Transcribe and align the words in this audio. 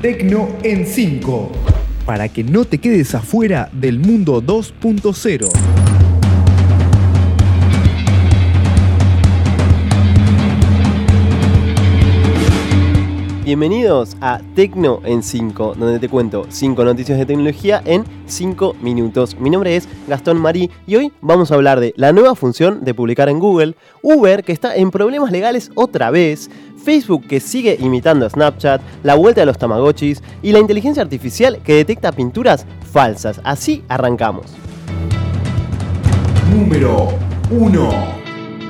Tecno 0.00 0.48
en 0.62 0.86
5. 0.86 1.52
Para 2.06 2.30
que 2.30 2.42
no 2.42 2.64
te 2.64 2.78
quedes 2.78 3.14
afuera 3.14 3.68
del 3.70 3.98
mundo 3.98 4.40
2.0. 4.40 5.50
Bienvenidos 13.50 14.16
a 14.20 14.40
Tecno 14.54 15.00
en 15.04 15.24
5, 15.24 15.74
donde 15.76 15.98
te 15.98 16.08
cuento 16.08 16.46
5 16.48 16.84
noticias 16.84 17.18
de 17.18 17.26
tecnología 17.26 17.82
en 17.84 18.04
5 18.26 18.76
minutos. 18.80 19.36
Mi 19.40 19.50
nombre 19.50 19.74
es 19.74 19.88
Gastón 20.06 20.38
Marí 20.38 20.70
y 20.86 20.94
hoy 20.94 21.12
vamos 21.20 21.50
a 21.50 21.56
hablar 21.56 21.80
de 21.80 21.92
la 21.96 22.12
nueva 22.12 22.36
función 22.36 22.84
de 22.84 22.94
publicar 22.94 23.28
en 23.28 23.40
Google, 23.40 23.74
Uber 24.02 24.44
que 24.44 24.52
está 24.52 24.76
en 24.76 24.92
problemas 24.92 25.32
legales 25.32 25.72
otra 25.74 26.12
vez, 26.12 26.48
Facebook 26.84 27.26
que 27.26 27.40
sigue 27.40 27.76
imitando 27.80 28.26
a 28.26 28.30
Snapchat, 28.30 28.80
la 29.02 29.14
vuelta 29.14 29.40
de 29.40 29.46
los 29.46 29.58
Tamagotchis 29.58 30.22
y 30.42 30.52
la 30.52 30.58
inteligencia 30.58 31.02
artificial 31.02 31.60
que 31.62 31.74
detecta 31.74 32.12
pinturas 32.12 32.66
falsas. 32.92 33.40
Así 33.44 33.84
arrancamos. 33.88 34.46
Número 36.50 37.08
1. 37.50 37.90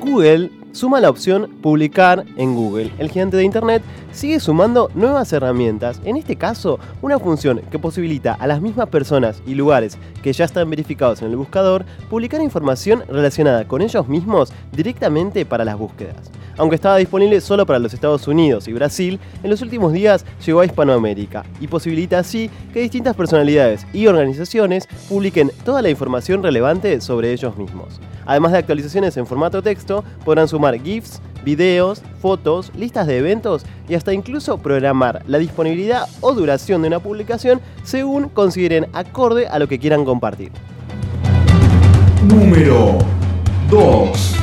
Google 0.00 0.50
suma 0.72 1.00
la 1.00 1.10
opción 1.10 1.50
publicar 1.62 2.24
en 2.36 2.54
Google. 2.54 2.90
El 2.98 3.10
gigante 3.10 3.36
de 3.36 3.44
Internet 3.44 3.82
sigue 4.10 4.40
sumando 4.40 4.90
nuevas 4.94 5.32
herramientas, 5.32 6.00
en 6.04 6.16
este 6.16 6.36
caso 6.36 6.78
una 7.02 7.18
función 7.18 7.60
que 7.70 7.78
posibilita 7.78 8.34
a 8.34 8.46
las 8.46 8.60
mismas 8.60 8.88
personas 8.88 9.42
y 9.46 9.54
lugares 9.54 9.98
que 10.22 10.32
ya 10.32 10.44
están 10.44 10.68
verificados 10.68 11.22
en 11.22 11.30
el 11.30 11.36
buscador 11.36 11.84
publicar 12.10 12.40
información 12.40 13.04
relacionada 13.08 13.66
con 13.66 13.82
ellos 13.82 14.08
mismos 14.08 14.52
directamente 14.72 15.46
para 15.46 15.64
las 15.64 15.78
búsquedas. 15.78 16.30
Aunque 16.58 16.76
estaba 16.76 16.96
disponible 16.98 17.40
solo 17.40 17.64
para 17.64 17.78
los 17.78 17.94
Estados 17.94 18.28
Unidos 18.28 18.68
y 18.68 18.72
Brasil, 18.72 19.18
en 19.42 19.50
los 19.50 19.62
últimos 19.62 19.92
días 19.92 20.24
llegó 20.44 20.60
a 20.60 20.66
Hispanoamérica 20.66 21.44
y 21.60 21.66
posibilita 21.66 22.18
así 22.18 22.50
que 22.72 22.80
distintas 22.80 23.16
personalidades 23.16 23.86
y 23.92 24.06
organizaciones 24.06 24.86
publiquen 25.08 25.50
toda 25.64 25.82
la 25.82 25.90
información 25.90 26.42
relevante 26.42 27.00
sobre 27.00 27.32
ellos 27.32 27.56
mismos. 27.56 28.00
Además 28.26 28.52
de 28.52 28.58
actualizaciones 28.58 29.16
en 29.16 29.26
formato 29.26 29.62
texto, 29.62 30.04
podrán 30.24 30.46
sumar 30.46 30.80
GIFs, 30.80 31.20
videos, 31.44 32.02
fotos, 32.20 32.70
listas 32.76 33.06
de 33.06 33.18
eventos 33.18 33.64
y 33.88 33.94
hasta 33.94 34.12
incluso 34.12 34.58
programar 34.58 35.22
la 35.26 35.38
disponibilidad 35.38 36.06
o 36.20 36.32
duración 36.32 36.82
de 36.82 36.88
una 36.88 37.00
publicación 37.00 37.60
según 37.82 38.28
consideren 38.28 38.86
acorde 38.92 39.48
a 39.48 39.58
lo 39.58 39.66
que 39.66 39.78
quieran 39.78 40.04
compartir. 40.04 40.52
Número 42.28 42.98
2. 43.68 44.41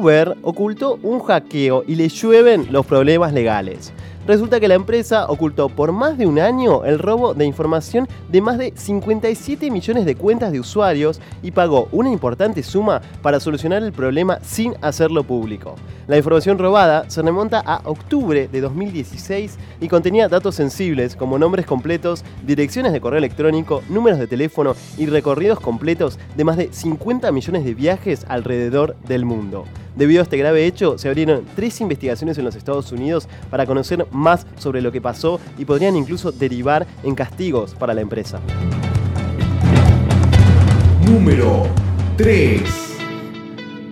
Uber 0.00 0.34
ocultó 0.42 0.98
un 1.02 1.20
hackeo 1.20 1.84
y 1.86 1.94
le 1.94 2.08
llueven 2.08 2.72
los 2.72 2.86
problemas 2.86 3.34
legales. 3.34 3.92
Resulta 4.26 4.60
que 4.60 4.68
la 4.68 4.74
empresa 4.74 5.26
ocultó 5.28 5.68
por 5.68 5.92
más 5.92 6.16
de 6.16 6.26
un 6.26 6.38
año 6.38 6.84
el 6.84 6.98
robo 6.98 7.34
de 7.34 7.44
información 7.44 8.08
de 8.30 8.40
más 8.40 8.56
de 8.56 8.72
57 8.74 9.70
millones 9.70 10.06
de 10.06 10.14
cuentas 10.14 10.52
de 10.52 10.60
usuarios 10.60 11.20
y 11.42 11.50
pagó 11.50 11.88
una 11.92 12.10
importante 12.10 12.62
suma 12.62 13.02
para 13.20 13.40
solucionar 13.40 13.82
el 13.82 13.92
problema 13.92 14.38
sin 14.42 14.74
hacerlo 14.80 15.24
público. 15.24 15.74
La 16.06 16.16
información 16.16 16.58
robada 16.58 17.10
se 17.10 17.20
remonta 17.20 17.60
a 17.60 17.82
octubre 17.84 18.48
de 18.48 18.60
2016 18.62 19.58
y 19.82 19.88
contenía 19.88 20.28
datos 20.28 20.54
sensibles 20.54 21.14
como 21.14 21.38
nombres 21.38 21.66
completos, 21.66 22.24
direcciones 22.46 22.92
de 22.92 23.00
correo 23.02 23.18
electrónico, 23.18 23.82
números 23.90 24.18
de 24.18 24.26
teléfono 24.26 24.74
y 24.96 25.06
recorridos 25.06 25.60
completos 25.60 26.18
de 26.36 26.44
más 26.44 26.56
de 26.56 26.72
50 26.72 27.30
millones 27.32 27.64
de 27.64 27.74
viajes 27.74 28.24
alrededor 28.28 28.96
del 29.06 29.26
mundo. 29.26 29.66
Debido 29.96 30.20
a 30.20 30.22
este 30.24 30.36
grave 30.36 30.66
hecho, 30.66 30.98
se 30.98 31.08
abrieron 31.08 31.44
tres 31.56 31.80
investigaciones 31.80 32.38
en 32.38 32.44
los 32.44 32.54
Estados 32.54 32.92
Unidos 32.92 33.28
para 33.50 33.66
conocer 33.66 34.06
más 34.10 34.46
sobre 34.56 34.80
lo 34.82 34.92
que 34.92 35.00
pasó 35.00 35.40
y 35.58 35.64
podrían 35.64 35.96
incluso 35.96 36.32
derivar 36.32 36.86
en 37.02 37.14
castigos 37.14 37.74
para 37.74 37.94
la 37.94 38.00
empresa. 38.00 38.40
Número 41.06 41.66
3. 42.16 42.60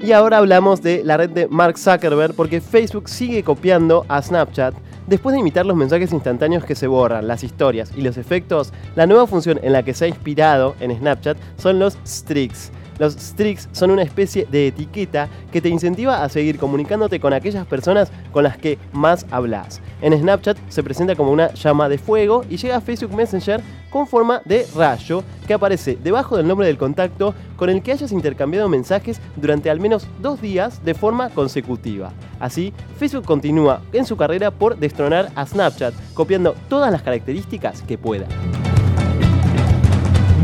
Y 0.00 0.12
ahora 0.12 0.38
hablamos 0.38 0.80
de 0.80 1.02
la 1.02 1.16
red 1.16 1.30
de 1.30 1.48
Mark 1.48 1.76
Zuckerberg 1.76 2.34
porque 2.34 2.60
Facebook 2.60 3.08
sigue 3.08 3.42
copiando 3.42 4.06
a 4.08 4.22
Snapchat. 4.22 4.74
Después 5.08 5.32
de 5.32 5.40
imitar 5.40 5.66
los 5.66 5.76
mensajes 5.76 6.12
instantáneos 6.12 6.64
que 6.64 6.76
se 6.76 6.86
borran, 6.86 7.26
las 7.26 7.42
historias 7.42 7.90
y 7.96 8.02
los 8.02 8.16
efectos, 8.16 8.72
la 8.94 9.06
nueva 9.06 9.26
función 9.26 9.58
en 9.62 9.72
la 9.72 9.82
que 9.82 9.94
se 9.94 10.04
ha 10.04 10.08
inspirado 10.08 10.76
en 10.80 10.96
Snapchat 10.96 11.36
son 11.56 11.78
los 11.78 11.98
streaks. 12.04 12.70
Los 12.98 13.16
streaks 13.16 13.68
son 13.72 13.90
una 13.90 14.02
especie 14.02 14.46
de 14.50 14.68
etiqueta 14.68 15.28
que 15.52 15.60
te 15.60 15.68
incentiva 15.68 16.22
a 16.22 16.28
seguir 16.28 16.58
comunicándote 16.58 17.20
con 17.20 17.32
aquellas 17.32 17.66
personas 17.66 18.10
con 18.32 18.44
las 18.44 18.58
que 18.58 18.78
más 18.92 19.26
hablas. 19.30 19.80
En 20.00 20.18
Snapchat 20.18 20.58
se 20.68 20.82
presenta 20.82 21.16
como 21.16 21.32
una 21.32 21.52
llama 21.54 21.88
de 21.88 21.98
fuego 21.98 22.44
y 22.48 22.56
llega 22.56 22.76
a 22.76 22.80
Facebook 22.80 23.14
Messenger 23.14 23.60
con 23.90 24.06
forma 24.06 24.42
de 24.44 24.66
rayo 24.76 25.22
que 25.46 25.54
aparece 25.54 25.98
debajo 26.02 26.36
del 26.36 26.46
nombre 26.46 26.66
del 26.66 26.78
contacto 26.78 27.34
con 27.56 27.70
el 27.70 27.82
que 27.82 27.92
hayas 27.92 28.12
intercambiado 28.12 28.68
mensajes 28.68 29.20
durante 29.36 29.70
al 29.70 29.80
menos 29.80 30.06
dos 30.20 30.40
días 30.40 30.84
de 30.84 30.94
forma 30.94 31.30
consecutiva. 31.30 32.12
Así, 32.38 32.72
Facebook 32.98 33.24
continúa 33.24 33.80
en 33.92 34.04
su 34.04 34.16
carrera 34.16 34.50
por 34.50 34.76
destronar 34.76 35.30
a 35.34 35.46
Snapchat, 35.46 35.94
copiando 36.14 36.54
todas 36.68 36.92
las 36.92 37.02
características 37.02 37.82
que 37.82 37.98
pueda. 37.98 38.26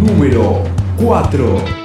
Número 0.00 0.62
4. 0.98 1.83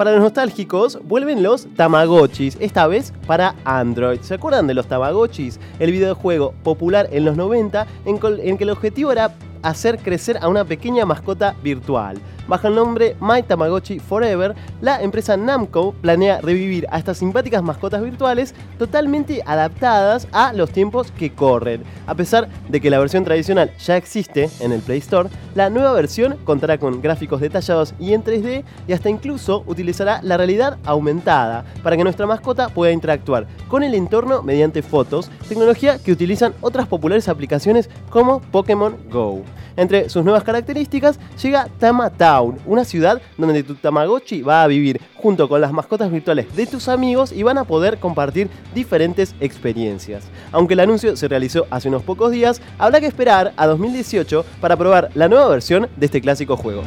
Para 0.00 0.12
los 0.12 0.22
nostálgicos, 0.22 0.98
vuelven 1.04 1.42
los 1.42 1.66
Tamagotchis, 1.76 2.56
esta 2.58 2.86
vez 2.86 3.12
para 3.26 3.54
Android. 3.66 4.20
¿Se 4.22 4.32
acuerdan 4.32 4.66
de 4.66 4.72
los 4.72 4.86
Tamagotchis? 4.86 5.60
El 5.78 5.92
videojuego 5.92 6.54
popular 6.62 7.06
en 7.12 7.26
los 7.26 7.36
90 7.36 7.86
en, 8.06 8.18
en 8.42 8.56
que 8.56 8.64
el 8.64 8.70
objetivo 8.70 9.12
era 9.12 9.34
hacer 9.60 9.98
crecer 9.98 10.38
a 10.40 10.48
una 10.48 10.64
pequeña 10.64 11.04
mascota 11.04 11.54
virtual. 11.62 12.16
Bajo 12.48 12.68
el 12.68 12.74
nombre 12.74 13.16
My 13.20 13.42
Tamagotchi 13.42 13.98
Forever, 13.98 14.54
la 14.80 15.02
empresa 15.02 15.36
Namco 15.36 15.92
planea 16.00 16.40
revivir 16.40 16.86
a 16.90 16.98
estas 16.98 17.18
simpáticas 17.18 17.62
mascotas 17.62 18.02
virtuales 18.02 18.54
totalmente 18.78 19.42
adaptadas 19.46 20.26
a 20.32 20.52
los 20.52 20.70
tiempos 20.70 21.12
que 21.12 21.32
corren. 21.32 21.82
A 22.06 22.14
pesar 22.14 22.48
de 22.68 22.80
que 22.80 22.90
la 22.90 22.98
versión 22.98 23.24
tradicional 23.24 23.70
ya 23.78 23.96
existe 23.96 24.50
en 24.60 24.72
el 24.72 24.80
Play 24.80 24.98
Store, 24.98 25.28
la 25.54 25.70
nueva 25.70 25.92
versión 25.92 26.36
contará 26.44 26.78
con 26.78 27.00
gráficos 27.00 27.40
detallados 27.40 27.94
y 27.98 28.14
en 28.14 28.24
3D 28.24 28.64
y 28.86 28.92
hasta 28.92 29.10
incluso 29.10 29.62
utilizará 29.66 30.20
la 30.22 30.36
realidad 30.36 30.78
aumentada 30.84 31.64
para 31.82 31.96
que 31.96 32.04
nuestra 32.04 32.26
mascota 32.26 32.68
pueda 32.68 32.92
interactuar 32.92 33.46
con 33.68 33.82
el 33.82 33.94
entorno 33.94 34.42
mediante 34.42 34.82
fotos, 34.82 35.30
tecnología 35.48 35.98
que 35.98 36.12
utilizan 36.12 36.54
otras 36.60 36.86
populares 36.86 37.28
aplicaciones 37.28 37.88
como 38.10 38.40
Pokémon 38.40 38.96
Go. 39.10 39.42
Entre 39.76 40.08
sus 40.08 40.24
nuevas 40.24 40.44
características 40.44 41.18
llega 41.42 41.68
Tama 41.78 42.10
Town, 42.10 42.58
una 42.66 42.84
ciudad 42.84 43.20
donde 43.36 43.62
tu 43.62 43.74
Tamagotchi 43.74 44.42
va 44.42 44.62
a 44.62 44.66
vivir 44.66 45.00
junto 45.16 45.48
con 45.48 45.60
las 45.60 45.72
mascotas 45.72 46.10
virtuales 46.10 46.54
de 46.54 46.66
tus 46.66 46.88
amigos 46.88 47.32
y 47.32 47.42
van 47.42 47.58
a 47.58 47.64
poder 47.64 47.98
compartir 47.98 48.48
diferentes 48.74 49.34
experiencias. 49.40 50.24
Aunque 50.52 50.74
el 50.74 50.80
anuncio 50.80 51.16
se 51.16 51.28
realizó 51.28 51.66
hace 51.70 51.88
unos 51.88 52.02
pocos 52.02 52.32
días, 52.32 52.60
habrá 52.78 53.00
que 53.00 53.06
esperar 53.06 53.52
a 53.56 53.66
2018 53.66 54.44
para 54.60 54.76
probar 54.76 55.10
la 55.14 55.28
nueva 55.28 55.48
versión 55.48 55.88
de 55.96 56.06
este 56.06 56.20
clásico 56.20 56.56
juego. 56.56 56.82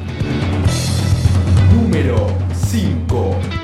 Número 1.74 2.28
5. 2.54 3.63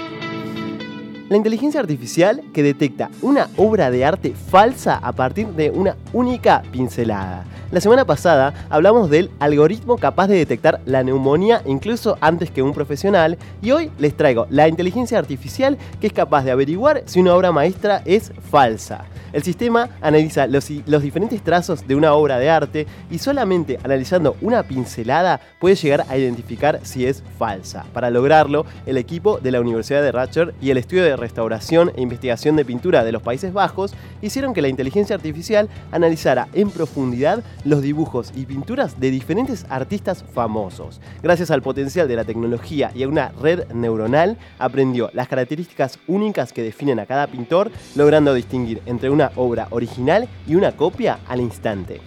La 1.29 1.38
inteligencia 1.38 1.79
artificial 1.79 2.41
que 2.53 2.63
detecta 2.63 3.12
una 3.22 3.50
obra 3.56 3.91
de 3.91 4.03
arte 4.03 4.34
falsa 4.34 4.95
a 4.95 5.12
partir 5.12 5.45
de 5.50 5.69
una 5.69 5.95
única 6.12 6.63
pincelada. 6.72 7.45
La 7.72 7.79
semana 7.81 8.03
pasada 8.03 8.66
hablamos 8.67 9.12
del 9.12 9.29
algoritmo 9.38 9.97
capaz 9.97 10.25
de 10.25 10.38
detectar 10.38 10.81
la 10.88 11.03
neumonía 11.03 11.62
incluso 11.68 12.18
antes 12.19 12.50
que 12.50 12.63
un 12.63 12.73
profesional 12.73 13.38
y 13.62 13.69
hoy 13.69 13.91
les 14.00 14.18
traigo 14.18 14.47
la 14.50 14.68
inteligencia 14.68 15.19
artificial 15.19 15.78
que 16.01 16.07
es 16.07 16.13
capaz 16.13 16.45
de 16.45 16.50
averiguar 16.50 17.03
si 17.06 17.19
una 17.19 17.35
obra 17.35 17.51
maestra 17.51 18.01
es 18.06 18.31
falsa. 18.50 19.06
El 19.31 19.44
sistema 19.44 19.89
analiza 20.01 20.47
los, 20.47 20.68
diferentes 20.68 21.44
trazos 21.44 21.88
de 21.88 21.95
una 21.95 22.13
obra 22.13 22.39
de 22.39 22.50
arte 22.50 22.88
y 23.12 23.19
solamente 23.19 23.77
analizando 23.83 24.36
una 24.42 24.63
pincelada 24.63 25.39
puede 25.59 25.75
llegar 25.75 26.06
a 26.09 26.18
identificar 26.18 26.80
si 26.81 27.06
es 27.06 27.24
falsa. 27.38 27.86
Para 27.94 28.09
lograrlo, 28.09 28.65
el 28.88 28.98
equipo 28.98 29.39
de 29.39 29.51
la 29.51 29.62
Universidad 29.62 30.01
de 30.01 30.12
Ratcher 30.12 30.56
y 30.59 30.71
el 30.71 30.77
Estudio 30.77 31.04
de 31.04 31.15
Restauración 31.19 31.92
e 31.95 32.01
Investigación 32.01 32.56
de 32.56 32.66
Pintura 32.66 33.04
de 33.04 33.12
los 33.12 33.21
Países 33.21 33.54
Bajos 33.54 33.94
hicieron 34.21 34.54
que 34.54 34.62
la 34.62 34.68
inteligencia 34.68 35.16
artificial 35.16 35.69
analizara 35.92 36.48
en 36.54 36.71
profundidad 36.71 37.44
los 37.66 37.81
dibujos 37.81 38.31
y 38.36 38.45
pinturas 38.45 39.00
de 39.00 39.12
diferentes 39.12 39.66
artistas 39.69 40.24
famosos. 40.33 41.01
Gracias 41.21 41.51
al 41.51 41.62
potencial 41.62 42.07
de 42.07 42.16
la 42.16 42.24
tecnología 42.24 42.92
y 42.95 43.04
a 43.04 43.07
una 43.07 43.30
red 43.42 43.68
neuronal, 43.74 44.38
aprendió 44.57 45.10
las 45.13 45.27
características 45.27 46.00
únicas 46.07 46.54
que 46.54 46.63
definen 46.63 47.00
a 47.00 47.06
cada 47.06 47.27
pintor, 47.27 47.71
logrando 47.95 48.33
distinguir 48.33 48.81
entre 48.86 49.10
una 49.10 49.31
obra 49.36 49.68
original 49.71 50.27
y 50.48 50.56
una 50.56 50.71
copia 50.71 51.19
al 51.27 51.42
instante. 51.42 52.01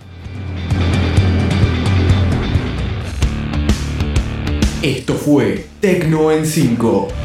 Esto 4.83 5.15
fue 5.15 5.67
Tecno 5.81 6.33
en 6.33 6.45
5. 6.45 7.22